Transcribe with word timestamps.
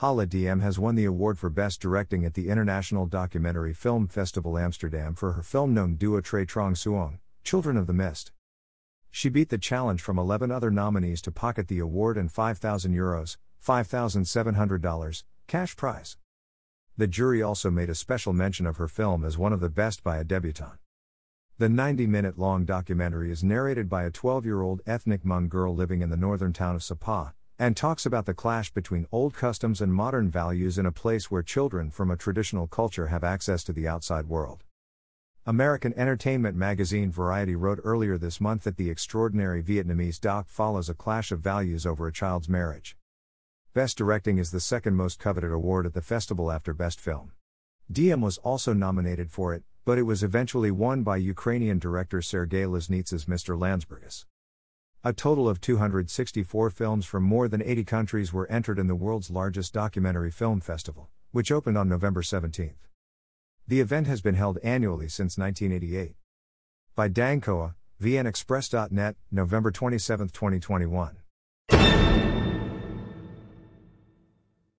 Ha 0.00 0.10
Le 0.10 0.26
Diem 0.26 0.60
has 0.60 0.78
won 0.78 0.94
the 0.94 1.06
award 1.06 1.38
for 1.38 1.48
Best 1.48 1.80
Directing 1.80 2.26
at 2.26 2.34
the 2.34 2.50
International 2.50 3.06
Documentary 3.06 3.72
Film 3.72 4.08
Festival 4.08 4.58
Amsterdam 4.58 5.14
for 5.14 5.32
her 5.32 5.42
film 5.42 5.74
Noem 5.74 5.96
Dua 5.96 6.20
Tre 6.20 6.44
Trong 6.44 6.74
Suong, 6.74 7.18
Children 7.44 7.78
of 7.78 7.86
the 7.86 7.94
Mist. 7.94 8.30
She 9.10 9.30
beat 9.30 9.48
the 9.48 9.56
challenge 9.56 10.02
from 10.02 10.18
11 10.18 10.50
other 10.50 10.70
nominees 10.70 11.22
to 11.22 11.32
pocket 11.32 11.68
the 11.68 11.78
award 11.78 12.18
and 12.18 12.30
5,000 12.30 12.92
euros, 12.92 13.38
$5,700, 13.66 15.24
cash 15.46 15.74
prize. 15.76 16.18
The 16.98 17.06
jury 17.06 17.40
also 17.40 17.70
made 17.70 17.88
a 17.88 17.94
special 17.94 18.34
mention 18.34 18.66
of 18.66 18.76
her 18.76 18.88
film 18.88 19.24
as 19.24 19.38
one 19.38 19.54
of 19.54 19.60
the 19.60 19.70
best 19.70 20.04
by 20.04 20.18
a 20.18 20.24
debutante. 20.24 20.76
The 21.56 21.70
90 21.70 22.06
minute 22.06 22.38
long 22.38 22.66
documentary 22.66 23.30
is 23.30 23.42
narrated 23.42 23.88
by 23.88 24.04
a 24.04 24.10
12 24.10 24.44
year 24.44 24.60
old 24.60 24.82
ethnic 24.86 25.24
Hmong 25.24 25.48
girl 25.48 25.74
living 25.74 26.02
in 26.02 26.10
the 26.10 26.18
northern 26.18 26.52
town 26.52 26.74
of 26.74 26.82
Sapa, 26.82 27.32
and 27.58 27.76
talks 27.76 28.04
about 28.04 28.26
the 28.26 28.34
clash 28.34 28.70
between 28.72 29.06
old 29.10 29.32
customs 29.32 29.80
and 29.80 29.92
modern 29.92 30.30
values 30.30 30.76
in 30.76 30.84
a 30.84 30.92
place 30.92 31.30
where 31.30 31.42
children 31.42 31.90
from 31.90 32.10
a 32.10 32.16
traditional 32.16 32.66
culture 32.66 33.06
have 33.06 33.24
access 33.24 33.64
to 33.64 33.72
the 33.72 33.88
outside 33.88 34.26
world. 34.26 34.62
American 35.46 35.94
entertainment 35.96 36.56
magazine 36.56 37.10
Variety 37.10 37.54
wrote 37.54 37.80
earlier 37.84 38.18
this 38.18 38.40
month 38.40 38.64
that 38.64 38.76
the 38.76 38.90
extraordinary 38.90 39.62
Vietnamese 39.62 40.20
doc 40.20 40.48
follows 40.48 40.88
a 40.88 40.94
clash 40.94 41.30
of 41.32 41.40
values 41.40 41.86
over 41.86 42.06
a 42.06 42.12
child's 42.12 42.48
marriage. 42.48 42.96
Best 43.72 43.96
Directing 43.96 44.38
is 44.38 44.50
the 44.50 44.60
second 44.60 44.96
most 44.96 45.18
coveted 45.18 45.52
award 45.52 45.86
at 45.86 45.94
the 45.94 46.02
festival 46.02 46.50
after 46.50 46.74
Best 46.74 47.00
Film. 47.00 47.32
Diem 47.90 48.20
was 48.20 48.38
also 48.38 48.72
nominated 48.72 49.30
for 49.30 49.54
it, 49.54 49.62
but 49.84 49.98
it 49.98 50.02
was 50.02 50.24
eventually 50.24 50.72
won 50.72 51.04
by 51.04 51.16
Ukrainian 51.16 51.78
director 51.78 52.20
Sergei 52.20 52.64
Loznitsa's 52.64 53.26
Mr. 53.26 53.56
Landsbergis. 53.56 54.24
A 55.06 55.12
total 55.12 55.48
of 55.48 55.60
264 55.60 56.68
films 56.70 57.06
from 57.06 57.22
more 57.22 57.46
than 57.46 57.62
80 57.62 57.84
countries 57.84 58.32
were 58.32 58.50
entered 58.50 58.76
in 58.76 58.88
the 58.88 58.96
world's 58.96 59.30
largest 59.30 59.72
documentary 59.72 60.32
film 60.32 60.60
festival, 60.60 61.10
which 61.30 61.52
opened 61.52 61.78
on 61.78 61.88
November 61.88 62.24
17. 62.24 62.74
The 63.68 63.80
event 63.80 64.08
has 64.08 64.20
been 64.20 64.34
held 64.34 64.58
annually 64.64 65.06
since 65.06 65.38
1988. 65.38 66.16
By 66.96 67.08
Dankoa, 67.08 67.76
VNExpress.net, 68.02 69.14
November 69.30 69.70
27, 69.70 70.30
2021. 70.30 71.18